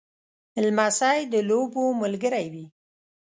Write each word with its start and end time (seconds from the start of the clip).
لمسی 0.63 1.19
د 1.33 1.35
لوبو 1.49 1.83
ملګری 2.01 2.47
وي. 2.53 2.65